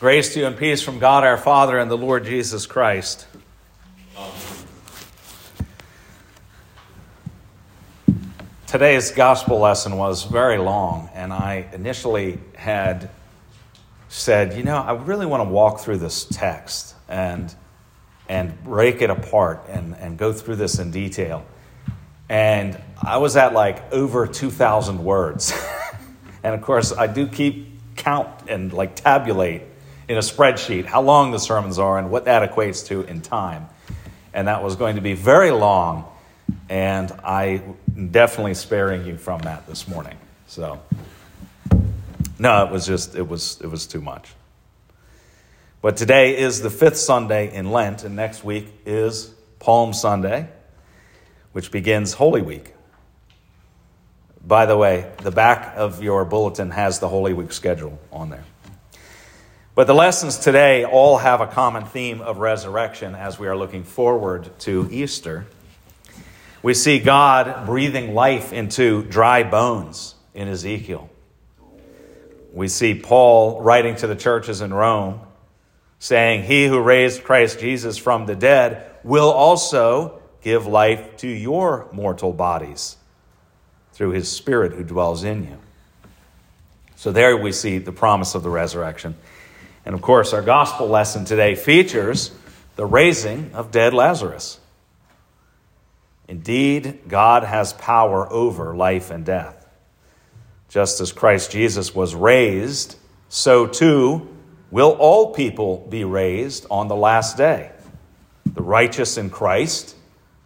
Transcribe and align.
Grace 0.00 0.32
to 0.32 0.38
you 0.38 0.46
and 0.46 0.56
peace 0.56 0.80
from 0.80 1.00
God 1.00 1.24
our 1.24 1.36
Father 1.36 1.76
and 1.76 1.90
the 1.90 1.98
Lord 1.98 2.24
Jesus 2.24 2.66
Christ. 2.66 3.26
Today's 8.68 9.10
gospel 9.10 9.58
lesson 9.58 9.96
was 9.96 10.22
very 10.22 10.58
long, 10.58 11.10
and 11.14 11.32
I 11.32 11.66
initially 11.72 12.38
had 12.54 13.10
said, 14.08 14.56
you 14.56 14.62
know, 14.62 14.76
I 14.76 14.92
really 14.92 15.26
want 15.26 15.40
to 15.40 15.48
walk 15.48 15.80
through 15.80 15.98
this 15.98 16.26
text 16.26 16.94
and, 17.08 17.52
and 18.28 18.62
break 18.62 19.02
it 19.02 19.10
apart 19.10 19.64
and, 19.68 19.96
and 19.96 20.16
go 20.16 20.32
through 20.32 20.56
this 20.56 20.78
in 20.78 20.92
detail. 20.92 21.44
And 22.28 22.80
I 23.02 23.16
was 23.16 23.36
at 23.36 23.52
like 23.52 23.92
over 23.92 24.28
2,000 24.28 25.02
words. 25.02 25.52
and 26.44 26.54
of 26.54 26.62
course, 26.62 26.92
I 26.92 27.08
do 27.08 27.26
keep 27.26 27.96
count 27.96 28.48
and 28.48 28.72
like 28.72 28.94
tabulate 28.94 29.62
in 30.08 30.16
a 30.16 30.20
spreadsheet 30.20 30.86
how 30.86 31.02
long 31.02 31.30
the 31.30 31.38
sermons 31.38 31.78
are 31.78 31.98
and 31.98 32.10
what 32.10 32.24
that 32.24 32.50
equates 32.50 32.86
to 32.86 33.02
in 33.02 33.20
time. 33.20 33.68
And 34.32 34.48
that 34.48 34.62
was 34.62 34.76
going 34.76 34.96
to 34.96 35.02
be 35.02 35.14
very 35.14 35.50
long, 35.50 36.04
and 36.68 37.10
I 37.24 37.62
am 37.96 38.08
definitely 38.08 38.54
sparing 38.54 39.06
you 39.06 39.16
from 39.16 39.42
that 39.42 39.66
this 39.66 39.88
morning. 39.88 40.16
So, 40.46 40.80
no, 42.38 42.64
it 42.64 42.70
was 42.70 42.86
just 42.86 43.14
it 43.14 43.26
was 43.26 43.60
it 43.62 43.66
was 43.66 43.86
too 43.86 44.00
much. 44.00 44.28
But 45.80 45.96
today 45.96 46.36
is 46.36 46.60
the 46.60 46.70
fifth 46.70 46.96
Sunday 46.96 47.52
in 47.54 47.70
Lent, 47.70 48.04
and 48.04 48.16
next 48.16 48.44
week 48.44 48.68
is 48.84 49.32
Palm 49.58 49.92
Sunday, 49.92 50.48
which 51.52 51.70
begins 51.70 52.14
Holy 52.14 52.42
Week. 52.42 52.74
By 54.44 54.66
the 54.66 54.76
way, 54.76 55.10
the 55.22 55.30
back 55.30 55.74
of 55.76 56.02
your 56.02 56.24
bulletin 56.24 56.70
has 56.70 57.00
the 57.00 57.08
Holy 57.08 57.34
Week 57.34 57.52
schedule 57.52 57.98
on 58.12 58.30
there. 58.30 58.44
But 59.78 59.86
the 59.86 59.94
lessons 59.94 60.38
today 60.38 60.84
all 60.84 61.18
have 61.18 61.40
a 61.40 61.46
common 61.46 61.84
theme 61.84 62.20
of 62.20 62.38
resurrection 62.38 63.14
as 63.14 63.38
we 63.38 63.46
are 63.46 63.56
looking 63.56 63.84
forward 63.84 64.50
to 64.62 64.88
Easter. 64.90 65.46
We 66.64 66.74
see 66.74 66.98
God 66.98 67.64
breathing 67.64 68.12
life 68.12 68.52
into 68.52 69.04
dry 69.04 69.44
bones 69.44 70.16
in 70.34 70.48
Ezekiel. 70.48 71.08
We 72.52 72.66
see 72.66 72.98
Paul 72.98 73.62
writing 73.62 73.94
to 73.94 74.08
the 74.08 74.16
churches 74.16 74.62
in 74.62 74.74
Rome 74.74 75.20
saying, 76.00 76.42
He 76.42 76.66
who 76.66 76.80
raised 76.80 77.22
Christ 77.22 77.60
Jesus 77.60 77.96
from 77.96 78.26
the 78.26 78.34
dead 78.34 78.84
will 79.04 79.30
also 79.30 80.20
give 80.42 80.66
life 80.66 81.18
to 81.18 81.28
your 81.28 81.86
mortal 81.92 82.32
bodies 82.32 82.96
through 83.92 84.10
his 84.10 84.28
Spirit 84.28 84.72
who 84.72 84.82
dwells 84.82 85.22
in 85.22 85.44
you. 85.44 85.58
So 86.96 87.12
there 87.12 87.36
we 87.36 87.52
see 87.52 87.78
the 87.78 87.92
promise 87.92 88.34
of 88.34 88.42
the 88.42 88.50
resurrection. 88.50 89.14
And 89.88 89.94
of 89.94 90.02
course, 90.02 90.34
our 90.34 90.42
gospel 90.42 90.86
lesson 90.86 91.24
today 91.24 91.54
features 91.54 92.30
the 92.76 92.84
raising 92.84 93.52
of 93.54 93.70
dead 93.70 93.94
Lazarus. 93.94 94.60
Indeed, 96.28 97.08
God 97.08 97.42
has 97.42 97.72
power 97.72 98.30
over 98.30 98.76
life 98.76 99.10
and 99.10 99.24
death. 99.24 99.66
Just 100.68 101.00
as 101.00 101.10
Christ 101.10 101.50
Jesus 101.50 101.94
was 101.94 102.14
raised, 102.14 102.96
so 103.30 103.66
too 103.66 104.28
will 104.70 104.90
all 104.90 105.32
people 105.32 105.86
be 105.88 106.04
raised 106.04 106.66
on 106.70 106.88
the 106.88 106.94
last 106.94 107.38
day. 107.38 107.72
The 108.44 108.62
righteous 108.62 109.16
in 109.16 109.30
Christ, 109.30 109.96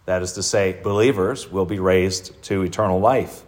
that 0.05 0.21
is 0.21 0.31
to 0.31 0.41
say, 0.41 0.79
believers, 0.81 1.51
will 1.51 1.65
be 1.65 1.79
raised 1.79 2.41
to 2.43 2.61
eternal 2.61 3.01
life, 3.01 3.43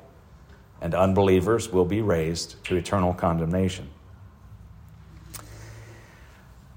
and 0.81 0.93
unbelievers 0.93 1.71
will 1.71 1.85
be 1.85 2.01
raised 2.01 2.61
to 2.65 2.75
eternal 2.75 3.13
condemnation. 3.13 3.91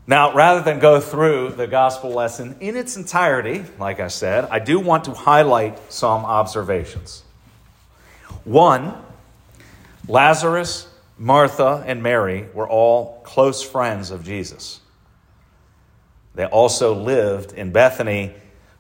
Now, 0.09 0.33
rather 0.33 0.63
than 0.63 0.79
go 0.79 1.01
through 1.01 1.51
the 1.51 1.67
gospel 1.67 2.11
lesson 2.11 2.57
in 2.61 2.77
its 2.77 2.97
entirety, 2.97 3.63
like 3.79 4.01
I 4.01 4.09
said, 4.09 4.47
I 4.47 4.59
do 4.59 4.81
want 4.81 5.05
to 5.05 5.13
highlight 5.13 5.93
some 5.93 6.25
observations. 6.25 7.25
One, 8.45 8.95
Lazarus, 10.09 10.89
Martha, 11.19 11.85
and 11.87 12.03
Mary 12.03 12.49
were 12.55 12.67
all 12.67 13.21
close 13.23 13.63
friends 13.63 14.11
of 14.11 14.25
Jesus. 14.25 14.81
They 16.35 16.47
also 16.47 16.95
lived 16.95 17.53
in 17.53 17.71
Bethany, 17.71 18.33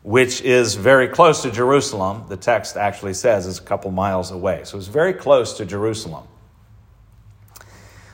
which 0.03 0.41
is 0.41 0.77
very 0.77 1.09
close 1.09 1.43
to 1.43 1.51
Jerusalem. 1.51 2.25
The 2.31 2.39
text 2.39 2.79
actually 2.79 3.13
says 3.13 3.47
it's 3.47 3.59
a 3.59 3.63
couple 3.63 3.91
miles 3.91 4.31
away. 4.31 4.63
So 4.65 4.79
it's 4.79 4.87
very 4.87 5.13
close 5.13 5.59
to 5.59 5.67
Jerusalem. 5.67 6.27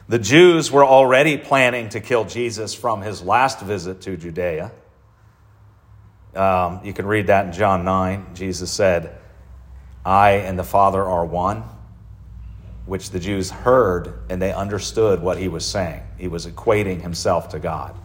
The 0.09 0.19
Jews 0.19 0.70
were 0.70 0.84
already 0.84 1.38
planning 1.38 1.88
to 1.91 2.00
kill 2.00 2.25
Jesus 2.25 2.75
from 2.75 3.00
his 3.00 3.22
last 3.22 3.60
visit 3.60 4.03
to 4.03 4.16
Judea. 4.16 4.70
Um, 6.34 6.81
you 6.84 6.92
can 6.92 7.06
read 7.06 7.28
that 7.28 7.47
in 7.47 7.53
John 7.53 7.84
9. 7.84 8.34
Jesus 8.34 8.70
said, 8.70 9.19
I 10.04 10.32
and 10.32 10.59
the 10.59 10.64
Father 10.64 11.03
are 11.03 11.25
one, 11.25 11.64
which 12.84 13.10
the 13.10 13.19
Jews 13.19 13.50
heard 13.50 14.12
and 14.28 14.43
they 14.43 14.53
understood 14.53 15.22
what 15.22 15.38
he 15.38 15.48
was 15.48 15.64
saying. 15.64 16.03
He 16.19 16.28
was 16.28 16.47
equating 16.47 17.00
himself 17.00 17.48
to 17.50 17.59
God. 17.59 17.97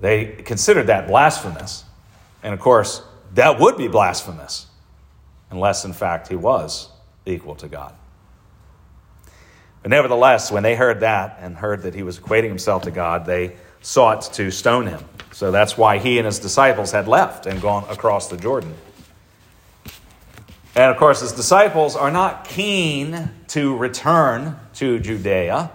They 0.00 0.26
considered 0.26 0.88
that 0.88 1.06
blasphemous. 1.06 1.84
And 2.42 2.52
of 2.52 2.58
course, 2.58 3.02
that 3.34 3.60
would 3.60 3.76
be 3.76 3.86
blasphemous, 3.86 4.66
unless 5.50 5.84
in 5.84 5.92
fact 5.92 6.26
he 6.26 6.34
was 6.34 6.88
equal 7.24 7.54
to 7.56 7.68
God. 7.68 7.94
But 9.82 9.90
nevertheless, 9.90 10.52
when 10.52 10.62
they 10.62 10.76
heard 10.76 11.00
that 11.00 11.38
and 11.40 11.56
heard 11.56 11.82
that 11.82 11.94
he 11.94 12.02
was 12.02 12.18
equating 12.18 12.48
himself 12.48 12.84
to 12.84 12.90
God, 12.90 13.26
they 13.26 13.56
sought 13.80 14.32
to 14.34 14.50
stone 14.50 14.86
him. 14.86 15.04
So 15.32 15.50
that's 15.50 15.76
why 15.76 15.98
he 15.98 16.18
and 16.18 16.26
his 16.26 16.38
disciples 16.38 16.92
had 16.92 17.08
left 17.08 17.46
and 17.46 17.60
gone 17.60 17.84
across 17.90 18.28
the 18.28 18.36
Jordan. 18.36 18.74
And 20.74 20.90
of 20.90 20.96
course, 20.96 21.20
his 21.20 21.32
disciples 21.32 21.96
are 21.96 22.10
not 22.10 22.46
keen 22.46 23.30
to 23.48 23.76
return 23.76 24.56
to 24.74 25.00
Judea, 25.00 25.70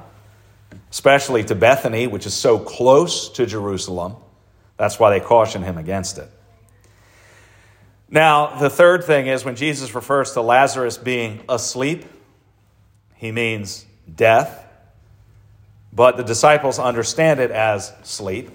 especially 0.90 1.44
to 1.44 1.56
Bethany, 1.56 2.08
which 2.08 2.26
is 2.26 2.34
so 2.34 2.58
close 2.58 3.30
to 3.30 3.46
Jerusalem. 3.46 4.16
That's 4.78 5.00
why 5.00 5.12
they 5.12 5.24
caution 5.24 5.64
him 5.64 5.78
against 5.78 6.18
it. 6.18 6.30
Now, 8.10 8.58
the 8.58 8.70
third 8.70 9.04
thing 9.04 9.28
is 9.28 9.44
when 9.44 9.58
Jesus 9.58 9.94
refers 9.94 10.32
to 10.32 10.42
Lazarus 10.42 10.98
being 10.98 11.42
asleep, 11.50 12.06
he 13.16 13.32
means 13.32 13.86
death, 14.16 14.66
but 15.94 16.18
the 16.18 16.24
disciples 16.24 16.80
understand 16.80 17.40
it 17.40 17.52
as 17.52 17.94
sleep. 18.04 18.50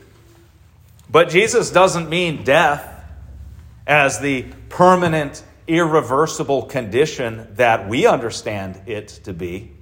But 1.10 1.28
Jesus 1.28 1.70
doesn't 1.70 2.08
mean 2.08 2.44
death 2.44 2.88
as 3.86 4.20
the 4.20 4.46
permanent, 4.68 5.42
irreversible 5.66 6.62
condition 6.62 7.48
that 7.56 7.88
we 7.88 8.06
understand 8.06 8.80
it 8.86 9.08
to 9.24 9.32
be. 9.32 9.72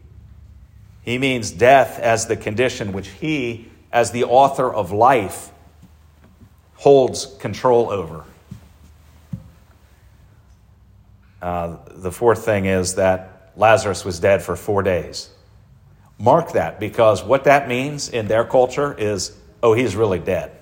He 1.03 1.19
means 1.19 1.51
death 1.51 1.99
as 1.99 2.27
the 2.27 2.37
condition 2.37 2.93
which 2.93 3.09
he, 3.09 3.69
as 3.93 4.11
the 4.11 4.25
author 4.25 4.73
of 4.73 4.93
life, 4.93 5.51
holds 6.75 7.27
control 7.39 7.91
over. 7.91 8.25
Uh, 11.41 11.77
the 11.89 12.13
fourth 12.13 12.45
thing 12.45 12.67
is 12.67 12.97
that 12.97 13.53
Lazarus 13.57 14.05
was 14.05 14.21
dead 14.21 14.43
for 14.43 14.57
four 14.57 14.83
days. 14.83 15.31
Mark 16.21 16.53
that 16.53 16.79
because 16.79 17.25
what 17.25 17.45
that 17.45 17.67
means 17.67 18.11
in 18.11 18.29
their 18.29 18.45
culture 18.45 18.95
is, 18.97 19.35
oh, 19.63 19.73
he's 19.73 19.97
really 19.97 20.19
dead. 20.19 20.53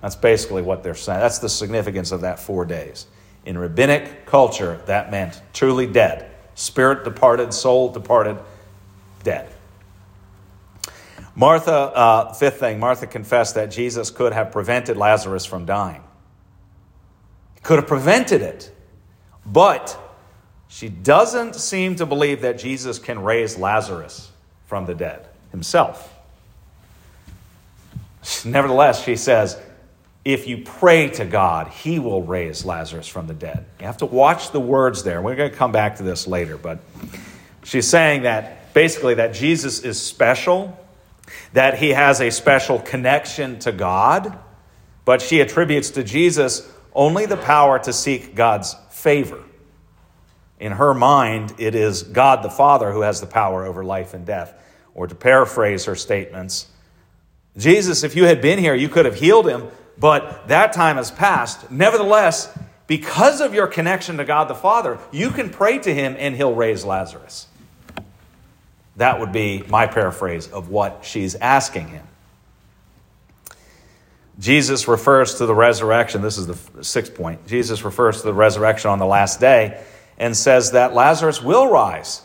That's 0.00 0.14
basically 0.14 0.62
what 0.62 0.84
they're 0.84 0.94
saying. 0.94 1.18
That's 1.18 1.40
the 1.40 1.48
significance 1.48 2.12
of 2.12 2.20
that 2.20 2.38
four 2.38 2.64
days. 2.64 3.06
In 3.44 3.58
rabbinic 3.58 4.24
culture, 4.24 4.80
that 4.86 5.10
meant 5.10 5.42
truly 5.52 5.88
dead. 5.88 6.30
Spirit 6.54 7.02
departed, 7.02 7.52
soul 7.52 7.90
departed, 7.90 8.38
dead. 9.24 9.50
Martha, 11.34 11.72
uh, 11.72 12.32
fifth 12.34 12.60
thing, 12.60 12.78
Martha 12.78 13.08
confessed 13.08 13.56
that 13.56 13.66
Jesus 13.66 14.10
could 14.10 14.32
have 14.32 14.52
prevented 14.52 14.96
Lazarus 14.96 15.44
from 15.44 15.66
dying. 15.66 16.04
He 17.56 17.60
could 17.62 17.80
have 17.80 17.88
prevented 17.88 18.42
it. 18.42 18.72
But 19.44 19.98
she 20.74 20.88
doesn't 20.88 21.54
seem 21.54 21.94
to 21.94 22.04
believe 22.04 22.40
that 22.40 22.58
Jesus 22.58 22.98
can 22.98 23.22
raise 23.22 23.56
Lazarus 23.56 24.32
from 24.66 24.86
the 24.86 24.94
dead 24.96 25.24
himself. 25.52 26.12
Nevertheless, 28.44 29.04
she 29.04 29.14
says, 29.14 29.56
if 30.24 30.48
you 30.48 30.64
pray 30.64 31.10
to 31.10 31.24
God, 31.24 31.68
he 31.68 32.00
will 32.00 32.24
raise 32.24 32.64
Lazarus 32.64 33.06
from 33.06 33.28
the 33.28 33.34
dead. 33.34 33.64
You 33.78 33.86
have 33.86 33.98
to 33.98 34.06
watch 34.06 34.50
the 34.50 34.58
words 34.58 35.04
there. 35.04 35.22
We're 35.22 35.36
going 35.36 35.52
to 35.52 35.56
come 35.56 35.70
back 35.70 35.98
to 35.98 36.02
this 36.02 36.26
later, 36.26 36.56
but 36.56 36.80
she's 37.62 37.86
saying 37.86 38.22
that 38.22 38.74
basically 38.74 39.14
that 39.14 39.32
Jesus 39.32 39.78
is 39.78 40.02
special, 40.02 40.76
that 41.52 41.78
he 41.78 41.90
has 41.90 42.20
a 42.20 42.30
special 42.30 42.80
connection 42.80 43.60
to 43.60 43.70
God, 43.70 44.36
but 45.04 45.22
she 45.22 45.40
attributes 45.40 45.90
to 45.90 46.02
Jesus 46.02 46.68
only 46.92 47.26
the 47.26 47.36
power 47.36 47.78
to 47.78 47.92
seek 47.92 48.34
God's 48.34 48.74
favor. 48.90 49.40
In 50.60 50.72
her 50.72 50.94
mind, 50.94 51.54
it 51.58 51.74
is 51.74 52.02
God 52.02 52.42
the 52.42 52.50
Father 52.50 52.92
who 52.92 53.00
has 53.02 53.20
the 53.20 53.26
power 53.26 53.64
over 53.64 53.84
life 53.84 54.14
and 54.14 54.24
death. 54.24 54.54
Or 54.94 55.06
to 55.06 55.14
paraphrase 55.14 55.86
her 55.86 55.96
statements, 55.96 56.68
Jesus, 57.56 58.04
if 58.04 58.16
you 58.16 58.24
had 58.24 58.40
been 58.40 58.58
here, 58.58 58.74
you 58.74 58.88
could 58.88 59.04
have 59.04 59.16
healed 59.16 59.48
him, 59.48 59.68
but 59.98 60.48
that 60.48 60.72
time 60.72 60.96
has 60.96 61.10
passed. 61.10 61.70
Nevertheless, 61.70 62.56
because 62.86 63.40
of 63.40 63.54
your 63.54 63.66
connection 63.66 64.16
to 64.18 64.24
God 64.24 64.48
the 64.48 64.54
Father, 64.54 64.98
you 65.12 65.30
can 65.30 65.50
pray 65.50 65.78
to 65.78 65.92
him 65.92 66.16
and 66.18 66.36
he'll 66.36 66.54
raise 66.54 66.84
Lazarus. 66.84 67.46
That 68.96 69.18
would 69.18 69.32
be 69.32 69.64
my 69.68 69.86
paraphrase 69.86 70.48
of 70.48 70.68
what 70.68 71.00
she's 71.02 71.34
asking 71.34 71.88
him. 71.88 72.06
Jesus 74.38 74.88
refers 74.88 75.36
to 75.36 75.46
the 75.46 75.54
resurrection. 75.54 76.22
This 76.22 76.38
is 76.38 76.46
the 76.46 76.84
sixth 76.84 77.14
point. 77.14 77.46
Jesus 77.46 77.84
refers 77.84 78.18
to 78.20 78.26
the 78.26 78.34
resurrection 78.34 78.90
on 78.90 78.98
the 78.98 79.06
last 79.06 79.40
day 79.40 79.80
and 80.18 80.36
says 80.36 80.72
that 80.72 80.94
Lazarus 80.94 81.42
will 81.42 81.68
rise. 81.68 82.22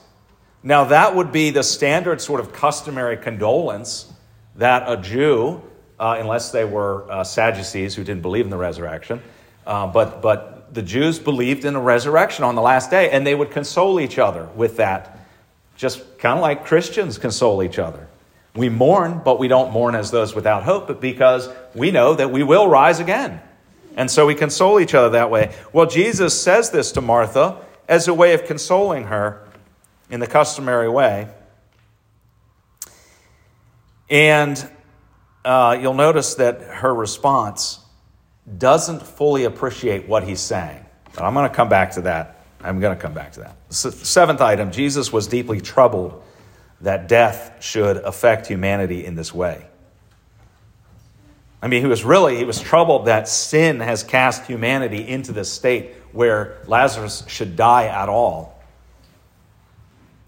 Now, 0.61 0.85
that 0.85 1.15
would 1.15 1.31
be 1.31 1.51
the 1.51 1.63
standard 1.63 2.21
sort 2.21 2.39
of 2.39 2.53
customary 2.53 3.17
condolence 3.17 4.11
that 4.55 4.83
a 4.87 4.97
Jew, 4.97 5.61
uh, 5.99 6.17
unless 6.19 6.51
they 6.51 6.65
were 6.65 7.09
uh, 7.09 7.23
Sadducees 7.23 7.95
who 7.95 8.03
didn't 8.03 8.21
believe 8.21 8.45
in 8.45 8.51
the 8.51 8.57
resurrection, 8.57 9.21
uh, 9.65 9.87
but, 9.87 10.21
but 10.21 10.73
the 10.73 10.81
Jews 10.81 11.17
believed 11.17 11.65
in 11.65 11.73
the 11.73 11.79
resurrection 11.79 12.43
on 12.43 12.55
the 12.55 12.61
last 12.61 12.91
day, 12.91 13.09
and 13.09 13.25
they 13.25 13.35
would 13.35 13.51
console 13.51 13.99
each 13.99 14.19
other 14.19 14.45
with 14.55 14.77
that 14.77 15.17
just 15.79 16.17
kind 16.17 16.37
of 16.37 16.41
like 16.41 16.65
Christians 16.65 17.17
console 17.17 17.63
each 17.63 17.79
other. 17.79 18.05
We 18.53 18.67
mourn, 18.67 19.21
but 19.23 19.39
we 19.39 19.47
don't 19.47 19.71
mourn 19.71 19.95
as 19.95 20.11
those 20.11 20.35
without 20.35 20.63
hope, 20.63 20.87
but 20.87 20.99
because 20.99 21.47
we 21.73 21.91
know 21.91 22.15
that 22.15 22.31
we 22.31 22.43
will 22.43 22.67
rise 22.67 22.99
again. 22.99 23.41
And 23.95 24.11
so 24.11 24.25
we 24.25 24.35
console 24.35 24.81
each 24.81 24.93
other 24.93 25.11
that 25.11 25.31
way. 25.31 25.55
Well, 25.71 25.85
Jesus 25.85 26.39
says 26.39 26.69
this 26.69 26.91
to 26.93 27.01
Martha 27.01 27.57
as 27.89 28.07
a 28.07 28.13
way 28.13 28.33
of 28.33 28.45
consoling 28.45 29.03
her 29.05 29.45
in 30.09 30.21
the 30.21 30.27
customary 30.27 30.87
way. 30.87 31.27
And 34.09 34.69
uh, 35.43 35.77
you'll 35.81 35.93
notice 35.93 36.35
that 36.35 36.61
her 36.61 36.93
response 36.93 37.79
doesn't 38.57 39.01
fully 39.01 39.43
appreciate 39.43 40.07
what 40.07 40.23
he's 40.23 40.39
saying. 40.39 40.85
But 41.13 41.23
I'm 41.23 41.33
going 41.33 41.49
to 41.49 41.53
come 41.53 41.67
back 41.67 41.91
to 41.91 42.01
that 42.03 42.39
I'm 42.61 42.79
going 42.79 42.95
to 42.95 43.01
come 43.01 43.13
back 43.13 43.33
to 43.33 43.41
that. 43.41 43.73
Seventh 43.73 44.41
item 44.41 44.71
Jesus 44.71 45.13
was 45.13 45.27
deeply 45.27 45.61
troubled 45.61 46.23
that 46.81 47.07
death 47.07 47.63
should 47.63 47.97
affect 47.97 48.47
humanity 48.47 49.05
in 49.05 49.15
this 49.15 49.33
way. 49.33 49.65
I 51.61 51.67
mean, 51.67 51.81
he 51.81 51.87
was 51.87 52.05
really, 52.05 52.37
he 52.37 52.45
was 52.45 52.61
troubled 52.61 53.07
that 53.07 53.27
sin 53.27 53.81
has 53.81 54.03
cast 54.03 54.45
humanity 54.45 55.05
into 55.07 55.33
this 55.33 55.51
state 55.51 55.93
where 56.13 56.57
Lazarus 56.67 57.23
should 57.27 57.55
die 57.55 57.87
at 57.87 58.07
all. 58.07 58.61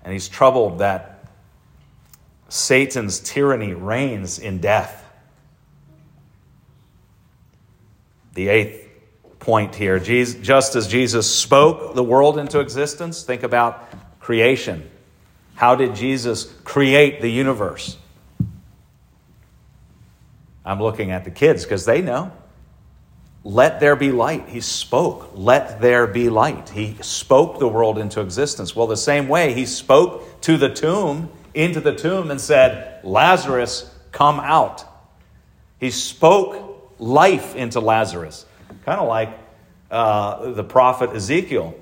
And 0.03 0.11
he's 0.11 0.27
troubled 0.27 0.79
that 0.79 1.25
Satan's 2.49 3.19
tyranny 3.19 3.73
reigns 3.73 4.39
in 4.39 4.59
death. 4.59 5.05
The 8.33 8.49
eighth 8.49 8.89
point 9.39 9.73
here. 9.75 9.99
Just 9.99 10.75
as 10.75 10.87
Jesus 10.87 11.33
spoke 11.33 11.95
the 11.95 12.03
world 12.03 12.37
into 12.37 12.59
existence, 12.59 13.23
think 13.23 13.43
about 13.43 13.89
creation. 14.19 14.89
How 15.55 15.75
did 15.75 15.95
Jesus 15.95 16.45
create 16.63 17.21
the 17.21 17.29
universe? 17.29 17.97
I'm 20.65 20.81
looking 20.81 21.11
at 21.11 21.23
the 21.23 21.31
kids 21.31 21.63
because 21.63 21.85
they 21.85 22.01
know. 22.01 22.31
Let 23.43 23.79
there 23.79 23.95
be 23.95 24.11
light. 24.11 24.49
He 24.49 24.61
spoke, 24.61 25.31
let 25.33 25.81
there 25.81 26.05
be 26.05 26.29
light. 26.29 26.69
He 26.69 26.95
spoke 27.01 27.57
the 27.57 27.67
world 27.67 27.97
into 27.97 28.21
existence. 28.21 28.75
Well, 28.75 28.85
the 28.85 28.95
same 28.95 29.27
way, 29.27 29.53
he 29.53 29.65
spoke 29.65 30.41
to 30.41 30.57
the 30.57 30.69
tomb, 30.69 31.31
into 31.55 31.79
the 31.79 31.95
tomb, 31.95 32.29
and 32.29 32.39
said, 32.39 33.03
Lazarus, 33.03 33.91
come 34.11 34.39
out. 34.39 34.85
He 35.79 35.89
spoke 35.89 36.93
life 36.99 37.55
into 37.55 37.79
Lazarus. 37.79 38.45
Kind 38.85 38.99
of 38.99 39.07
like 39.07 39.29
uh, 39.89 40.51
the 40.51 40.63
prophet 40.63 41.09
Ezekiel, 41.09 41.75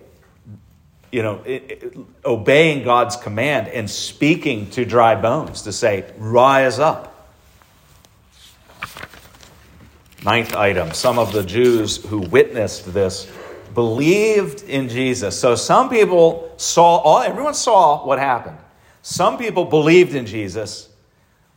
you 1.12 1.24
know, 1.24 1.42
it, 1.46 1.64
it, 1.70 1.98
obeying 2.24 2.84
God's 2.84 3.18
command 3.18 3.68
and 3.68 3.90
speaking 3.90 4.70
to 4.72 4.86
dry 4.86 5.16
bones 5.16 5.64
to 5.64 5.74
say, 5.74 6.10
rise 6.18 6.80
up. 6.80 7.19
Ninth 10.24 10.56
item 10.56 10.92
some 10.94 11.18
of 11.18 11.32
the 11.32 11.44
Jews 11.44 11.98
who 11.98 12.20
witnessed 12.20 12.94
this 12.94 13.32
believed 13.74 14.64
in 14.64 14.90
Jesus. 14.90 15.40
So 15.40 15.56
some 15.56 15.90
people 15.90 16.54
saw, 16.58 16.98
all, 16.98 17.22
everyone 17.22 17.54
saw 17.54 18.06
what 18.06 18.20
happened. 18.20 18.58
Some 19.02 19.38
people 19.38 19.64
believed 19.66 20.14
in 20.14 20.26
Jesus, 20.26 20.90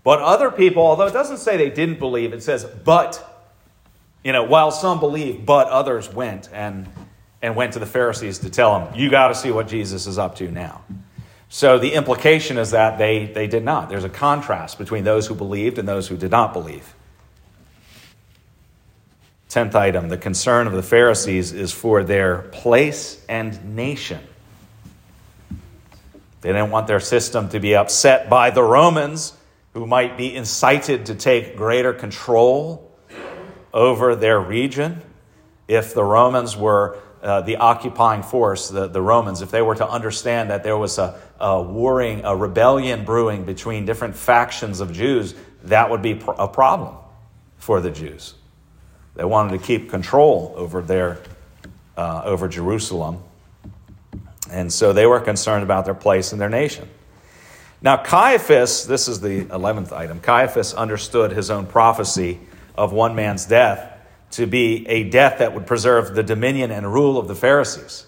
but 0.04 0.20
other 0.20 0.50
people, 0.50 0.82
although 0.82 1.06
it 1.06 1.12
doesn't 1.12 1.38
say 1.38 1.56
they 1.56 1.70
didn't 1.70 1.98
believe, 1.98 2.32
it 2.32 2.42
says, 2.42 2.64
but 2.64 3.28
you 4.22 4.32
know, 4.32 4.44
while 4.44 4.70
some 4.70 5.00
believed, 5.00 5.44
but 5.44 5.66
others 5.68 6.12
went 6.12 6.48
and, 6.52 6.88
and 7.40 7.56
went 7.56 7.72
to 7.72 7.80
the 7.80 7.86
Pharisees 7.86 8.38
to 8.40 8.50
tell 8.50 8.78
them, 8.78 8.94
you 8.94 9.10
got 9.10 9.28
to 9.28 9.34
see 9.34 9.50
what 9.50 9.66
Jesus 9.66 10.06
is 10.06 10.18
up 10.18 10.36
to 10.36 10.50
now. 10.50 10.84
So 11.48 11.78
the 11.78 11.92
implication 11.94 12.56
is 12.56 12.70
that 12.70 12.98
they, 12.98 13.26
they 13.26 13.48
did 13.48 13.64
not. 13.64 13.88
There's 13.88 14.04
a 14.04 14.08
contrast 14.08 14.78
between 14.78 15.04
those 15.04 15.26
who 15.26 15.34
believed 15.34 15.78
and 15.78 15.88
those 15.88 16.06
who 16.08 16.16
did 16.16 16.30
not 16.30 16.52
believe. 16.52 16.94
Tenth 19.52 19.74
item 19.74 20.08
the 20.08 20.16
concern 20.16 20.66
of 20.66 20.72
the 20.72 20.82
Pharisees 20.82 21.52
is 21.52 21.72
for 21.72 22.02
their 22.02 22.38
place 22.38 23.22
and 23.28 23.76
nation. 23.76 24.20
They 26.40 26.48
didn't 26.48 26.70
want 26.70 26.86
their 26.86 27.00
system 27.00 27.50
to 27.50 27.60
be 27.60 27.76
upset 27.76 28.30
by 28.30 28.48
the 28.48 28.62
Romans, 28.62 29.34
who 29.74 29.86
might 29.86 30.16
be 30.16 30.34
incited 30.34 31.04
to 31.04 31.14
take 31.14 31.54
greater 31.54 31.92
control 31.92 32.90
over 33.74 34.16
their 34.16 34.40
region, 34.40 35.02
if 35.68 35.92
the 35.92 36.02
Romans 36.02 36.56
were 36.56 36.96
uh, 37.22 37.42
the 37.42 37.56
occupying 37.56 38.22
force, 38.22 38.70
the, 38.70 38.86
the 38.88 39.02
Romans, 39.02 39.42
if 39.42 39.50
they 39.50 39.60
were 39.60 39.74
to 39.74 39.86
understand 39.86 40.48
that 40.48 40.64
there 40.64 40.78
was 40.78 40.96
a, 40.96 41.20
a 41.38 41.60
warring, 41.60 42.24
a 42.24 42.34
rebellion 42.34 43.04
brewing 43.04 43.44
between 43.44 43.84
different 43.84 44.16
factions 44.16 44.80
of 44.80 44.94
Jews, 44.94 45.34
that 45.64 45.90
would 45.90 46.00
be 46.00 46.12
a 46.38 46.48
problem 46.48 46.96
for 47.58 47.82
the 47.82 47.90
Jews. 47.90 48.32
They 49.14 49.24
wanted 49.24 49.58
to 49.58 49.64
keep 49.64 49.90
control 49.90 50.54
over 50.56 50.82
their 50.82 51.18
uh, 51.96 52.22
over 52.24 52.48
Jerusalem, 52.48 53.22
and 54.50 54.72
so 54.72 54.92
they 54.92 55.06
were 55.06 55.20
concerned 55.20 55.62
about 55.62 55.84
their 55.84 55.94
place 55.94 56.32
in 56.32 56.38
their 56.38 56.48
nation. 56.48 56.88
Now, 57.82 57.96
Caiaphas, 57.96 58.86
this 58.86 59.08
is 59.08 59.20
the 59.20 59.52
eleventh 59.52 59.92
item. 59.92 60.20
Caiaphas 60.20 60.72
understood 60.72 61.32
his 61.32 61.50
own 61.50 61.66
prophecy 61.66 62.38
of 62.74 62.92
one 62.92 63.14
man's 63.14 63.44
death 63.44 63.88
to 64.30 64.46
be 64.46 64.88
a 64.88 65.04
death 65.04 65.40
that 65.40 65.54
would 65.54 65.66
preserve 65.66 66.14
the 66.14 66.22
dominion 66.22 66.70
and 66.70 66.90
rule 66.90 67.18
of 67.18 67.28
the 67.28 67.34
Pharisees. 67.34 68.06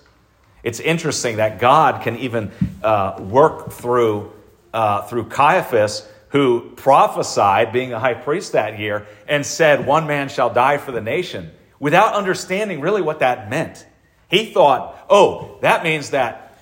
It's 0.63 0.81
interesting 0.81 1.37
that 1.37 1.61
God 1.61 2.03
can 2.03 2.17
even 2.17 2.51
uh, 2.83 3.21
work 3.21 3.73
through, 3.73 4.33
uh, 4.73 5.03
through 5.03 5.25
Caiaphas, 5.25 6.09
who 6.35 6.73
prophesied, 6.75 7.73
being 7.73 7.91
the 7.91 7.99
high 8.01 8.13
priest 8.13 8.53
that 8.53 8.77
year, 8.77 9.07
and 9.29 9.47
said, 9.47 9.87
One 9.87 10.09
man 10.09 10.29
shall 10.29 10.53
die 10.53 10.79
for 10.79 10.91
the 10.91 11.01
nation, 11.01 11.53
without 11.79 12.15
understanding 12.15 12.81
really 12.81 13.01
what 13.01 13.21
that 13.21 13.49
meant. 13.49 13.87
He 14.29 14.47
thought, 14.53 15.07
oh, 15.09 15.59
that 15.63 15.85
means 15.85 16.11
that 16.11 16.59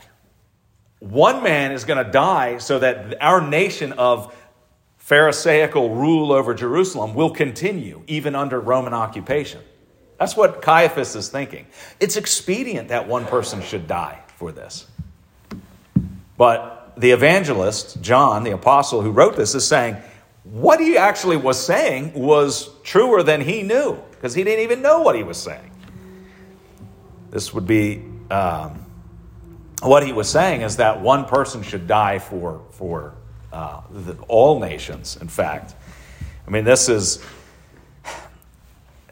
one 0.98 1.42
man 1.42 1.72
is 1.72 1.84
going 1.84 2.04
to 2.04 2.10
die 2.10 2.58
so 2.58 2.80
that 2.80 3.16
our 3.22 3.40
nation 3.40 3.94
of 3.94 4.36
Pharisaical 4.98 5.94
rule 5.96 6.32
over 6.32 6.52
Jerusalem 6.52 7.14
will 7.14 7.30
continue 7.30 8.02
even 8.06 8.34
under 8.34 8.60
Roman 8.60 8.92
occupation. 8.92 9.62
That's 10.18 10.36
what 10.36 10.60
Caiaphas 10.60 11.16
is 11.16 11.30
thinking. 11.30 11.66
It's 11.98 12.16
expedient 12.16 12.88
that 12.88 13.08
one 13.08 13.24
person 13.24 13.62
should 13.62 13.88
die 13.88 14.20
for 14.36 14.52
this. 14.52 14.86
But 16.36 16.81
the 16.96 17.10
evangelist, 17.10 18.00
John, 18.00 18.44
the 18.44 18.52
apostle 18.52 19.02
who 19.02 19.10
wrote 19.10 19.36
this, 19.36 19.54
is 19.54 19.66
saying 19.66 19.96
what 20.44 20.80
he 20.80 20.96
actually 20.96 21.36
was 21.36 21.64
saying 21.64 22.14
was 22.14 22.70
truer 22.82 23.22
than 23.22 23.40
he 23.40 23.62
knew 23.62 23.96
because 24.10 24.34
he 24.34 24.44
didn't 24.44 24.64
even 24.64 24.82
know 24.82 25.00
what 25.00 25.14
he 25.14 25.22
was 25.22 25.38
saying. 25.38 25.70
This 27.30 27.54
would 27.54 27.66
be 27.66 28.04
um, 28.30 28.84
what 29.82 30.04
he 30.04 30.12
was 30.12 30.28
saying 30.28 30.62
is 30.62 30.76
that 30.76 31.00
one 31.00 31.24
person 31.24 31.62
should 31.62 31.86
die 31.86 32.18
for, 32.18 32.62
for 32.72 33.14
uh, 33.52 33.80
the, 33.90 34.14
all 34.28 34.60
nations, 34.60 35.16
in 35.20 35.28
fact. 35.28 35.74
I 36.46 36.50
mean, 36.50 36.64
this 36.64 36.88
is 36.88 37.24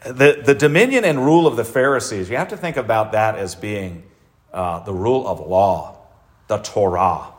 the, 0.05 0.41
the 0.43 0.55
dominion 0.55 1.05
and 1.05 1.23
rule 1.23 1.47
of 1.47 1.55
the 1.55 1.63
Pharisees. 1.63 2.29
You 2.29 2.37
have 2.37 2.49
to 2.49 2.57
think 2.57 2.77
about 2.77 3.13
that 3.13 3.35
as 3.35 3.55
being 3.55 4.03
uh, 4.53 4.79
the 4.83 4.93
rule 4.93 5.27
of 5.27 5.39
law, 5.39 5.97
the 6.47 6.57
Torah. 6.57 7.30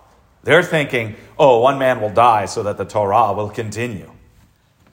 They're 0.44 0.62
thinking, 0.62 1.16
oh, 1.38 1.61
one 1.61 1.78
man 1.78 2.00
will 2.00 2.11
die 2.11 2.46
so 2.46 2.64
that 2.64 2.76
the 2.76 2.84
Torah 2.84 3.32
will 3.32 3.50
continue. 3.50 4.11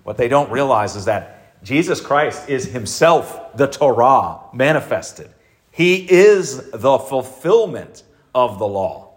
What 0.03 0.17
they 0.17 0.27
don't 0.27 0.51
realize 0.51 0.95
is 0.95 1.05
that 1.05 1.63
Jesus 1.63 2.01
Christ 2.01 2.49
is 2.49 2.65
himself 2.65 3.55
the 3.55 3.67
Torah 3.67 4.39
manifested. 4.53 5.29
He 5.71 6.09
is 6.09 6.69
the 6.71 6.99
fulfillment 6.99 8.03
of 8.33 8.59
the 8.59 8.67
law. 8.67 9.09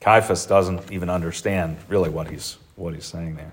Caiaphas 0.00 0.44
doesn't 0.44 0.92
even 0.92 1.08
understand 1.08 1.78
really 1.88 2.10
what 2.10 2.28
he's, 2.28 2.58
what 2.76 2.94
he's 2.94 3.06
saying 3.06 3.36
there. 3.36 3.52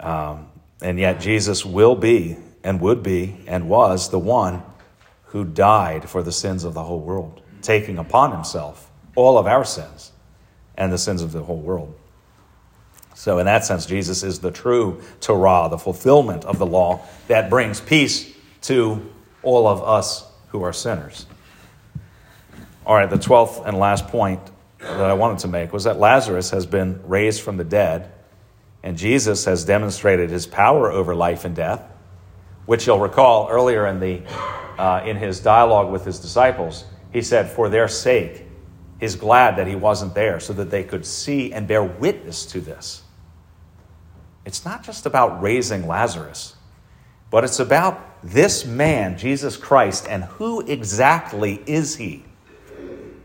Um, 0.00 0.48
and 0.82 0.98
yet, 0.98 1.20
Jesus 1.20 1.64
will 1.64 1.94
be 1.94 2.36
and 2.64 2.80
would 2.80 3.02
be 3.02 3.36
and 3.46 3.68
was 3.68 4.10
the 4.10 4.18
one 4.18 4.62
who 5.30 5.44
died 5.44 6.08
for 6.08 6.22
the 6.22 6.32
sins 6.32 6.64
of 6.64 6.74
the 6.74 6.82
whole 6.82 7.00
world, 7.00 7.40
taking 7.62 7.98
upon 7.98 8.32
himself 8.32 8.90
all 9.14 9.38
of 9.38 9.46
our 9.46 9.64
sins 9.64 10.12
and 10.76 10.92
the 10.92 10.98
sins 10.98 11.22
of 11.22 11.32
the 11.32 11.42
whole 11.42 11.60
world. 11.60 11.94
So, 13.14 13.38
in 13.38 13.46
that 13.46 13.64
sense, 13.64 13.86
Jesus 13.86 14.22
is 14.22 14.40
the 14.40 14.50
true 14.50 15.02
Torah, 15.20 15.68
the 15.70 15.78
fulfillment 15.78 16.44
of 16.44 16.58
the 16.58 16.66
law 16.66 17.00
that 17.28 17.50
brings 17.50 17.80
peace 17.80 18.32
to 18.62 19.10
all 19.42 19.68
of 19.68 19.82
us 19.82 20.26
who 20.48 20.62
are 20.62 20.72
sinners. 20.72 21.26
All 22.86 22.96
right, 22.96 23.08
the 23.08 23.16
12th 23.16 23.66
and 23.66 23.78
last 23.78 24.08
point 24.08 24.40
that 24.80 25.10
I 25.10 25.12
wanted 25.12 25.40
to 25.40 25.48
make 25.48 25.72
was 25.72 25.84
that 25.84 25.98
Lazarus 25.98 26.50
has 26.50 26.66
been 26.66 27.00
raised 27.06 27.42
from 27.42 27.56
the 27.56 27.64
dead, 27.64 28.10
and 28.82 28.96
Jesus 28.96 29.44
has 29.44 29.64
demonstrated 29.64 30.30
his 30.30 30.46
power 30.46 30.90
over 30.90 31.14
life 31.14 31.44
and 31.44 31.54
death, 31.54 31.82
which 32.66 32.86
you'll 32.86 32.98
recall 32.98 33.48
earlier 33.48 33.86
in, 33.86 34.00
the, 34.00 34.22
uh, 34.80 35.02
in 35.04 35.16
his 35.16 35.40
dialogue 35.40 35.92
with 35.92 36.06
his 36.06 36.18
disciples. 36.18 36.84
He 37.12 37.20
said, 37.20 37.50
For 37.50 37.68
their 37.68 37.86
sake, 37.86 38.46
he's 38.98 39.14
glad 39.14 39.56
that 39.56 39.66
he 39.66 39.74
wasn't 39.74 40.14
there 40.14 40.40
so 40.40 40.54
that 40.54 40.70
they 40.70 40.84
could 40.84 41.04
see 41.04 41.52
and 41.52 41.68
bear 41.68 41.84
witness 41.84 42.46
to 42.46 42.62
this. 42.62 43.02
It's 44.46 44.64
not 44.64 44.82
just 44.82 45.04
about 45.04 45.42
raising 45.42 45.86
Lazarus, 45.86 46.56
but 47.30 47.44
it's 47.44 47.60
about 47.60 48.00
this 48.22 48.64
man, 48.64 49.18
Jesus 49.18 49.58
Christ, 49.58 50.06
and 50.08 50.24
who 50.24 50.62
exactly 50.62 51.62
is 51.66 51.96
he? 51.96 52.24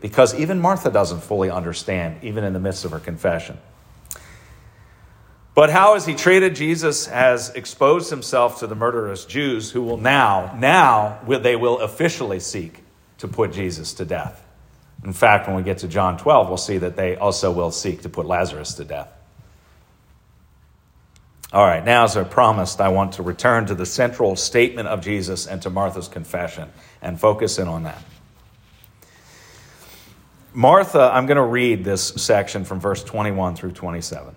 Because 0.02 0.38
even 0.38 0.60
Martha 0.60 0.90
doesn't 0.90 1.22
fully 1.22 1.50
understand, 1.50 2.22
even 2.22 2.44
in 2.44 2.52
the 2.52 2.60
midst 2.60 2.84
of 2.84 2.90
her 2.90 3.00
confession. 3.00 3.56
But 5.56 5.70
how 5.70 5.94
has 5.94 6.04
he 6.04 6.14
treated 6.14 6.54
Jesus 6.54 7.06
has 7.06 7.48
exposed 7.54 8.10
himself 8.10 8.60
to 8.60 8.66
the 8.66 8.74
murderous 8.74 9.24
Jews 9.24 9.70
who 9.70 9.80
will 9.80 9.96
now, 9.96 10.54
now 10.58 11.18
they 11.26 11.56
will 11.56 11.80
officially 11.80 12.40
seek 12.40 12.84
to 13.18 13.26
put 13.26 13.54
Jesus 13.54 13.94
to 13.94 14.04
death. 14.04 14.46
In 15.02 15.14
fact, 15.14 15.46
when 15.46 15.56
we 15.56 15.62
get 15.62 15.78
to 15.78 15.88
John 15.88 16.18
12, 16.18 16.48
we'll 16.48 16.58
see 16.58 16.76
that 16.76 16.96
they 16.96 17.16
also 17.16 17.50
will 17.50 17.70
seek 17.70 18.02
to 18.02 18.10
put 18.10 18.26
Lazarus 18.26 18.74
to 18.74 18.84
death. 18.84 19.08
All 21.54 21.64
right, 21.64 21.82
now, 21.82 22.04
as 22.04 22.18
I 22.18 22.24
promised, 22.24 22.78
I 22.78 22.88
want 22.88 23.12
to 23.12 23.22
return 23.22 23.64
to 23.64 23.74
the 23.74 23.86
central 23.86 24.36
statement 24.36 24.88
of 24.88 25.00
Jesus 25.00 25.46
and 25.46 25.62
to 25.62 25.70
Martha's 25.70 26.08
confession 26.08 26.70
and 27.00 27.18
focus 27.18 27.58
in 27.58 27.66
on 27.66 27.84
that. 27.84 28.02
Martha, 30.52 31.10
I'm 31.14 31.24
going 31.24 31.36
to 31.36 31.42
read 31.42 31.82
this 31.82 32.08
section 32.08 32.66
from 32.66 32.78
verse 32.78 33.02
21 33.02 33.56
through 33.56 33.72
27. 33.72 34.36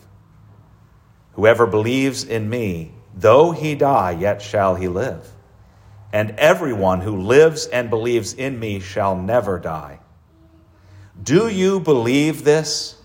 Whoever 1.33 1.65
believes 1.65 2.23
in 2.23 2.49
me, 2.49 2.91
though 3.15 3.51
he 3.51 3.75
die, 3.75 4.11
yet 4.11 4.41
shall 4.41 4.75
he 4.75 4.87
live. 4.87 5.27
And 6.13 6.31
everyone 6.31 7.01
who 7.01 7.21
lives 7.21 7.67
and 7.67 7.89
believes 7.89 8.33
in 8.33 8.59
me 8.59 8.79
shall 8.79 9.15
never 9.15 9.59
die. 9.59 9.99
Do 11.21 11.47
you 11.47 11.79
believe 11.79 12.43
this? 12.43 12.95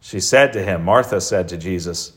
She 0.00 0.20
said 0.20 0.52
to 0.54 0.62
him, 0.62 0.84
Martha 0.84 1.20
said 1.20 1.48
to 1.48 1.56
Jesus, 1.56 2.12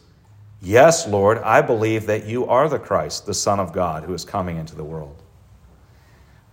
Yes, 0.61 1.07
Lord, 1.07 1.37
I 1.39 1.61
believe 1.61 2.07
that 2.07 2.25
you 2.25 2.45
are 2.47 2.67
the 2.67 2.79
Christ, 2.79 3.25
the 3.25 3.33
Son 3.33 3.59
of 3.59 3.73
God, 3.73 4.03
who 4.03 4.13
is 4.13 4.25
coming 4.25 4.57
into 4.57 4.75
the 4.75 4.83
world. 4.83 5.21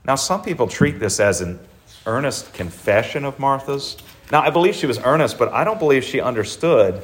Now, 0.05 0.17
some 0.17 0.43
people 0.43 0.67
treat 0.67 0.99
this 0.99 1.21
as 1.21 1.41
an 1.41 1.61
earnest 2.07 2.53
confession 2.53 3.25
of 3.25 3.39
Martha's. 3.39 3.97
Now, 4.33 4.41
I 4.41 4.49
believe 4.49 4.75
she 4.75 4.87
was 4.87 4.99
earnest, 4.99 5.39
but 5.39 5.53
I 5.53 5.63
don't 5.63 5.79
believe 5.79 6.05
she 6.05 6.19
understood 6.19 7.03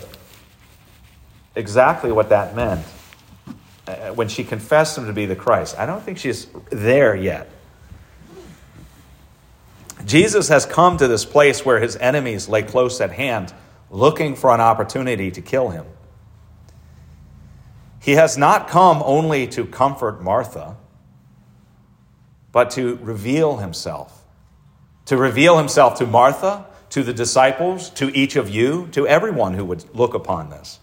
exactly 1.55 2.11
what 2.11 2.31
that 2.31 2.57
meant 2.57 2.87
uh, 3.87 4.15
when 4.15 4.29
she 4.29 4.45
confessed 4.45 4.97
him 4.97 5.07
to 5.07 5.13
be 5.13 5.27
the 5.27 5.37
Christ. 5.37 5.79
I 5.79 5.85
don't 5.85 6.03
think 6.03 6.17
she's 6.17 6.47
there 6.71 7.15
yet. 7.15 7.51
Jesus 10.07 10.49
has 10.49 10.65
come 10.65 10.97
to 10.97 11.07
this 11.07 11.27
place 11.27 11.67
where 11.67 11.81
his 11.81 11.97
enemies 11.97 12.49
lay 12.49 12.63
close 12.63 12.99
at 12.99 13.13
hand 13.13 13.53
looking 13.91 14.35
for 14.35 14.55
an 14.55 14.63
opportunity 14.63 15.31
to 15.31 15.43
kill 15.43 15.69
him. 15.69 15.85
He 18.01 18.13
has 18.13 18.39
not 18.39 18.69
come 18.69 19.03
only 19.05 19.47
to 19.49 19.67
comfort 19.67 20.23
Martha, 20.23 20.77
but 22.53 22.71
to 22.71 22.97
reveal 23.03 23.59
himself. 23.59 24.25
To 25.07 25.19
reveal 25.19 25.59
himself 25.59 25.99
to 25.99 26.07
Martha, 26.07 26.65
to 26.91 27.03
the 27.03 27.13
disciples, 27.13 27.91
to 27.91 28.09
each 28.17 28.37
of 28.37 28.49
you, 28.49 28.89
to 28.93 29.07
everyone 29.07 29.55
who 29.55 29.65
would 29.65 29.85
look 29.95 30.15
upon 30.15 30.51
this. 30.51 30.79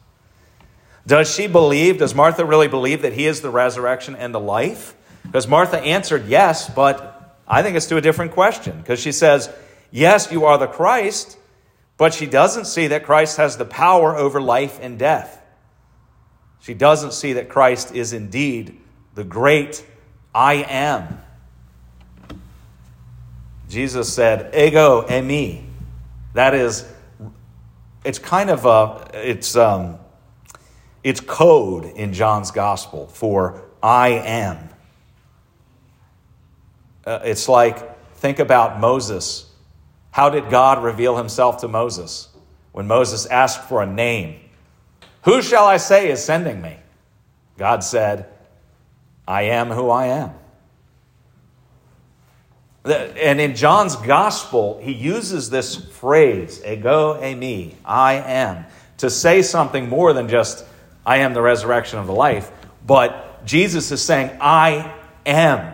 Does 1.07 1.33
she 1.33 1.47
believe, 1.47 1.99
does 1.99 2.15
Martha 2.15 2.45
really 2.45 2.67
believe 2.67 3.01
that 3.03 3.13
he 3.13 3.25
is 3.25 3.41
the 3.41 3.49
resurrection 3.49 4.15
and 4.15 4.33
the 4.33 4.39
life? 4.39 4.95
Because 5.23 5.47
Martha 5.47 5.79
answered 5.79 6.27
yes, 6.27 6.69
but 6.69 7.37
I 7.47 7.61
think 7.61 7.75
it's 7.75 7.87
to 7.87 7.97
a 7.97 8.01
different 8.01 8.31
question. 8.31 8.77
Because 8.77 8.99
she 8.99 9.11
says, 9.11 9.49
Yes, 9.91 10.31
you 10.31 10.45
are 10.45 10.57
the 10.57 10.67
Christ, 10.67 11.37
but 11.97 12.13
she 12.13 12.25
doesn't 12.25 12.65
see 12.65 12.87
that 12.87 13.05
Christ 13.05 13.37
has 13.37 13.57
the 13.57 13.65
power 13.65 14.15
over 14.15 14.41
life 14.41 14.79
and 14.81 14.99
death. 14.99 15.41
She 16.59 16.73
doesn't 16.73 17.13
see 17.13 17.33
that 17.33 17.47
Christ 17.47 17.93
is 17.93 18.11
indeed 18.11 18.79
the 19.13 19.23
great 19.23 19.85
I 20.33 20.65
am. 20.67 21.19
Jesus 23.69 24.11
said, 24.13 24.53
Ego 24.55 25.03
eimi. 25.03 25.64
That 26.35 26.53
is, 26.53 26.89
it's 28.05 28.19
kind 28.19 28.49
of 28.49 28.65
a, 28.65 29.09
it's, 29.13 29.57
um, 29.57 29.97
it's 31.03 31.19
code 31.19 31.85
in 31.85 32.13
John's 32.13 32.51
gospel 32.51 33.07
for 33.07 33.63
I 33.83 34.09
am. 34.09 34.69
Uh, 37.05 37.19
it's 37.23 37.49
like, 37.49 38.15
think 38.15 38.39
about 38.39 38.79
Moses 38.79 39.51
how 40.15 40.29
did 40.29 40.49
God 40.49 40.81
reveal 40.81 41.17
himself 41.17 41.57
to 41.57 41.67
Moses? 41.67 42.29
When 42.71 42.87
Moses 42.87 43.25
asked 43.25 43.67
for 43.67 43.83
a 43.83 43.85
name, 43.85 44.39
Who 45.23 45.41
shall 45.41 45.65
I 45.65 45.75
say 45.75 46.09
is 46.09 46.23
sending 46.23 46.61
me? 46.61 46.77
God 47.57 47.83
said, 47.83 48.29
I 49.27 49.41
am 49.41 49.71
who 49.71 49.89
I 49.89 50.05
am. 50.05 50.31
And 52.85 53.41
in 53.41 53.55
John's 53.55 53.95
gospel, 53.95 54.79
he 54.81 54.91
uses 54.91 55.49
this 55.49 55.75
phrase, 55.75 56.61
ego 56.63 57.19
eimi, 57.19 57.73
I 57.83 58.13
am, 58.13 58.65
to 58.97 59.09
say 59.09 59.41
something 59.41 59.89
more 59.89 60.13
than 60.13 60.29
just, 60.29 60.63
I 61.05 61.17
am 61.17 61.33
the 61.33 61.41
resurrection 61.41 61.97
of 61.97 62.05
the 62.05 62.13
life. 62.13 62.51
But 62.85 63.45
Jesus 63.45 63.91
is 63.91 64.03
saying, 64.03 64.37
I 64.39 64.93
am. 65.25 65.73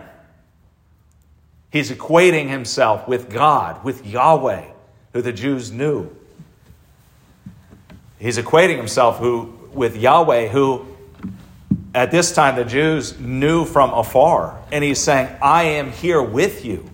He's 1.70 1.90
equating 1.90 2.48
himself 2.48 3.06
with 3.06 3.30
God, 3.30 3.84
with 3.84 4.06
Yahweh, 4.06 4.64
who 5.12 5.22
the 5.22 5.32
Jews 5.32 5.70
knew. 5.70 6.14
He's 8.18 8.38
equating 8.38 8.76
himself 8.76 9.18
who, 9.18 9.52
with 9.72 9.96
Yahweh, 9.96 10.48
who 10.48 10.86
at 11.94 12.10
this 12.10 12.34
time 12.34 12.56
the 12.56 12.64
Jews 12.64 13.18
knew 13.18 13.64
from 13.64 13.90
afar. 13.92 14.58
And 14.70 14.82
he's 14.82 15.00
saying, 15.00 15.28
I 15.42 15.64
am 15.64 15.92
here 15.92 16.22
with 16.22 16.64
you. 16.64 16.88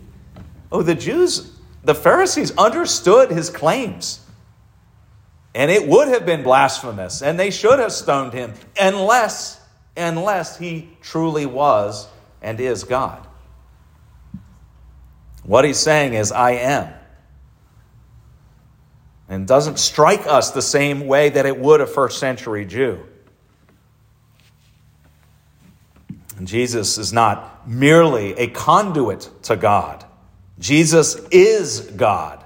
Oh, 0.71 0.83
the 0.83 0.95
Jews, 0.95 1.53
the 1.83 1.95
Pharisees 1.95 2.57
understood 2.57 3.31
his 3.31 3.51
claims. 3.51 4.25
And 5.55 5.71
it 5.71 5.89
would 5.89 6.09
have 6.09 6.27
been 6.27 6.43
blasphemous, 6.43 7.23
and 7.23 7.41
they 7.41 7.51
should 7.51 7.79
have 7.79 7.93
stoned 7.93 8.33
him 8.33 8.53
unless, 8.81 9.61
unless 9.97 10.59
he 10.59 10.91
truly 11.01 11.47
was 11.47 12.07
and 12.43 12.61
is 12.61 12.85
God. 12.85 13.27
What 15.43 15.65
he's 15.65 15.79
saying 15.79 16.15
is, 16.15 16.31
I 16.31 16.53
am. 16.53 16.93
And 19.31 19.49
doesn't 19.49 19.79
strike 19.79 20.27
us 20.27 20.51
the 20.51 20.63
same 20.63 21.07
way 21.07 21.31
that 21.31 21.47
it 21.47 21.59
would 21.59 21.81
a 21.81 21.87
first 21.87 22.19
century 22.19 22.65
Jew. 22.65 23.05
And 26.37 26.47
Jesus 26.47 26.99
is 26.99 27.13
not 27.13 27.69
merely 27.69 28.33
a 28.35 28.47
conduit 28.47 29.29
to 29.45 29.57
God, 29.57 30.05
Jesus 30.59 31.17
is 31.31 31.81
God. 31.81 32.45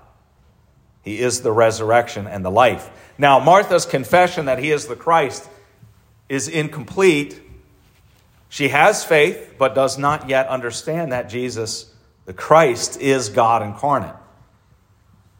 He 1.02 1.18
is 1.18 1.40
the 1.40 1.52
resurrection 1.52 2.26
and 2.26 2.44
the 2.44 2.50
life. 2.50 2.90
Now, 3.18 3.38
Martha's 3.38 3.86
confession 3.86 4.46
that 4.46 4.58
he 4.58 4.70
is 4.70 4.86
the 4.86 4.96
Christ 4.96 5.48
is 6.28 6.48
incomplete. 6.48 7.40
She 8.48 8.68
has 8.68 9.04
faith, 9.04 9.54
but 9.58 9.74
does 9.74 9.98
not 9.98 10.28
yet 10.28 10.48
understand 10.48 11.12
that 11.12 11.28
Jesus, 11.28 11.92
the 12.24 12.32
Christ, 12.32 13.00
is 13.00 13.28
God 13.28 13.62
incarnate. 13.62 14.14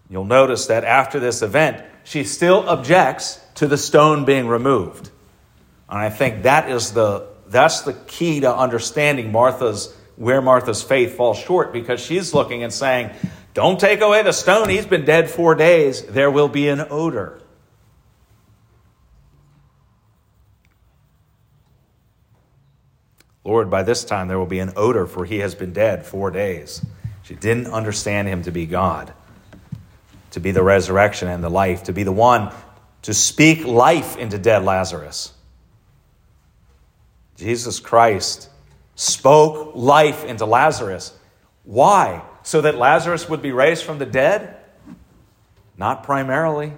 You'll 0.08 0.24
notice 0.24 0.66
that 0.66 0.84
after 0.84 1.20
this 1.20 1.42
event, 1.42 1.82
she 2.04 2.24
still 2.24 2.68
objects 2.68 3.40
to 3.54 3.66
the 3.66 3.78
stone 3.78 4.24
being 4.24 4.48
removed. 4.48 5.10
And 5.88 5.98
I 5.98 6.10
think 6.10 6.42
that 6.42 6.70
is 6.70 6.92
the 6.92 7.30
that's 7.46 7.82
the 7.82 7.92
key 7.92 8.40
to 8.40 8.54
understanding 8.54 9.30
Martha's 9.30 9.94
where 10.22 10.40
Martha's 10.40 10.84
faith 10.84 11.16
falls 11.16 11.36
short 11.36 11.72
because 11.72 11.98
she's 11.98 12.32
looking 12.32 12.62
and 12.62 12.72
saying, 12.72 13.10
Don't 13.54 13.80
take 13.80 14.00
away 14.02 14.22
the 14.22 14.30
stone. 14.30 14.68
He's 14.68 14.86
been 14.86 15.04
dead 15.04 15.28
four 15.28 15.56
days. 15.56 16.02
There 16.02 16.30
will 16.30 16.46
be 16.46 16.68
an 16.68 16.80
odor. 16.90 17.42
Lord, 23.42 23.68
by 23.68 23.82
this 23.82 24.04
time 24.04 24.28
there 24.28 24.38
will 24.38 24.46
be 24.46 24.60
an 24.60 24.74
odor, 24.76 25.06
for 25.06 25.24
he 25.24 25.40
has 25.40 25.56
been 25.56 25.72
dead 25.72 26.06
four 26.06 26.30
days. 26.30 26.86
She 27.24 27.34
didn't 27.34 27.66
understand 27.66 28.28
him 28.28 28.44
to 28.44 28.52
be 28.52 28.66
God, 28.66 29.12
to 30.30 30.38
be 30.38 30.52
the 30.52 30.62
resurrection 30.62 31.26
and 31.26 31.42
the 31.42 31.50
life, 31.50 31.82
to 31.84 31.92
be 31.92 32.04
the 32.04 32.12
one 32.12 32.52
to 33.02 33.12
speak 33.12 33.64
life 33.64 34.16
into 34.16 34.38
dead 34.38 34.62
Lazarus. 34.62 35.32
Jesus 37.34 37.80
Christ 37.80 38.48
spoke 39.02 39.72
life 39.74 40.24
into 40.24 40.46
Lazarus. 40.46 41.12
Why? 41.64 42.22
So 42.44 42.60
that 42.60 42.76
Lazarus 42.76 43.28
would 43.28 43.42
be 43.42 43.50
raised 43.50 43.84
from 43.84 43.98
the 43.98 44.06
dead? 44.06 44.56
Not 45.76 46.04
primarily. 46.04 46.72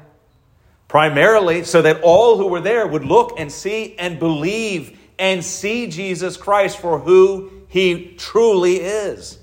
Primarily 0.89 1.65
so 1.65 1.83
that 1.83 2.01
all 2.03 2.39
who 2.39 2.47
were 2.47 2.63
there 2.63 2.87
would 2.87 3.05
look 3.05 3.39
and 3.39 3.53
see 3.53 3.95
and 3.99 4.19
believe 4.19 4.99
and 5.19 5.45
see 5.45 5.87
Jesus 5.87 6.39
Christ 6.39 6.79
for 6.79 6.99
who 6.99 7.51
he 7.69 8.15
truly 8.17 8.77
is. 8.77 9.39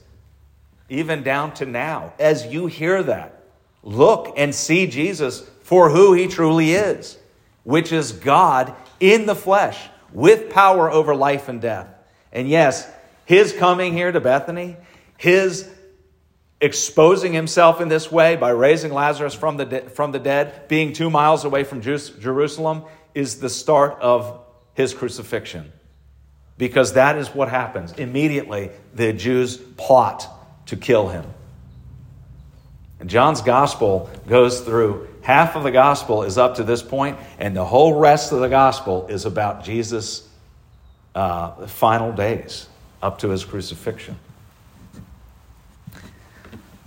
Even 0.90 1.22
down 1.22 1.54
to 1.56 1.66
now, 1.66 2.14
as 2.20 2.48
you 2.48 2.66
hear 2.66 3.04
that, 3.04 3.44
look 3.84 4.34
and 4.38 4.54
see 4.54 4.88
Jesus 4.88 5.48
for 5.62 5.90
who 5.92 6.14
he 6.14 6.28
truly 6.28 6.74
is, 6.74 7.18
which 7.64 7.92
is 7.92 8.12
God 8.12 8.74
in 9.00 9.28
the 9.28 9.36
flesh 9.36 9.88
with 10.12 10.50
power 10.50 10.92
over 10.92 11.16
life 11.16 11.48
and 11.48 11.62
death. 11.62 11.88
And 12.32 12.48
yes, 12.50 12.90
his 13.26 13.54
coming 13.54 13.94
here 13.94 14.12
to 14.12 14.20
Bethany, 14.20 14.78
his 15.18 15.70
exposing 16.62 17.34
himself 17.34 17.82
in 17.82 17.88
this 17.88 18.12
way 18.12 18.36
by 18.36 18.50
raising 18.52 18.94
Lazarus 18.94 19.34
from 19.34 19.58
the, 19.58 19.66
de- 19.66 19.90
from 19.90 20.12
the 20.12 20.20
dead, 20.20 20.68
being 20.68 20.94
two 20.94 21.10
miles 21.10 21.44
away 21.44 21.64
from 21.64 21.82
Jerusalem, 21.82 22.84
is 23.16 23.40
the 23.40 23.50
start 23.50 23.98
of 24.00 24.40
his 24.76 24.94
crucifixion. 24.94 25.72
Because 26.58 26.94
that 26.94 27.18
is 27.18 27.30
what 27.30 27.50
happens. 27.50 27.94
Immediately, 27.94 28.70
the 28.94 29.12
Jews 29.12 29.58
plot 29.58 30.28
to 30.68 30.76
kill 30.76 31.10
him. 31.10 31.26
And 33.00 33.10
John's 33.10 33.42
gospel 33.42 34.12
goes 34.28 34.62
through 34.62 35.08
half 35.22 35.56
of 35.56 35.64
the 35.64 35.72
gospel 35.72 36.22
is 36.22 36.38
up 36.38 36.56
to 36.56 36.64
this 36.64 36.84
point, 36.84 37.18
and 37.40 37.56
the 37.56 37.66
whole 37.66 37.96
rest 38.00 38.32
of 38.32 38.40
the 38.40 38.48
gospel 38.48 39.08
is 39.08 39.26
about 39.26 39.64
Jesus' 39.64 40.28
uh, 41.16 41.68
final 41.68 42.12
days 42.12 42.68
up 43.02 43.20
to 43.20 43.30
his 43.30 43.44
crucifixion. 43.44 44.18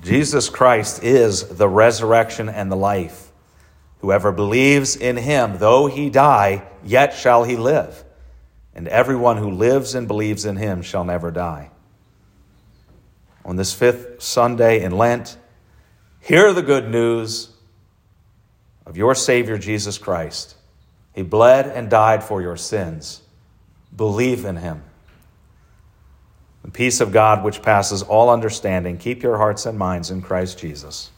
Jesus 0.03 0.51
Christ 0.51 1.03
is 1.03 1.49
the 1.49 1.69
resurrection 1.69 2.49
and 2.49 2.71
the 2.71 2.77
life. 2.77 3.31
Whoever 4.01 4.33
believes 4.33 4.97
in 4.97 5.17
him, 5.17 5.57
though 5.59 5.87
he 5.87 6.11
die, 6.11 6.63
yet 6.85 7.15
shall 7.15 7.45
he 7.45 7.57
live. 7.57 8.05
And 8.75 8.87
everyone 8.87 9.39
who 9.39 9.51
lives 9.51 9.95
and 9.95 10.07
believes 10.07 10.45
in 10.45 10.57
him 10.57 10.83
shall 10.83 11.05
never 11.05 11.31
die. 11.31 11.71
On 13.47 13.57
this 13.57 13.73
fifth 13.73 14.23
Sunday 14.23 14.83
in 14.83 14.93
Lent, 14.93 15.39
hear 16.21 16.53
the 16.53 16.63
good 16.63 16.91
news 16.91 17.51
of 18.85 18.99
your 18.99 19.15
Savior 19.15 19.57
Jesus 19.57 19.97
Christ. 19.97 20.55
He 21.15 21.23
bled 21.23 21.67
and 21.67 21.89
died 21.89 22.23
for 22.23 22.43
your 22.43 22.57
sins. 22.57 23.23
Believe 23.97 24.45
in 24.45 24.57
him. 24.57 24.83
The 26.65 26.71
peace 26.71 27.01
of 27.01 27.13
God, 27.13 27.45
which 27.45 27.63
passes 27.63 28.03
all 28.03 28.31
understanding, 28.31 28.97
keep 28.99 29.23
your 29.23 29.37
hearts 29.37 29.67
and 29.67 29.79
minds 29.79 30.11
in 30.11 30.23
Christ 30.23 30.59
Jesus. 30.59 31.11